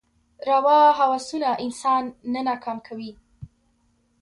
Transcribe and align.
روا 0.47 0.79
هوسونه 0.99 1.47
انسان 1.65 2.03
نه 2.33 2.39
ناکام 2.47 2.77
کوي. 2.87 3.11